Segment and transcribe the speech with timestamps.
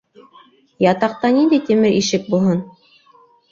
[0.85, 2.67] Ятаҡта ниндәй тимер ишек булһын?!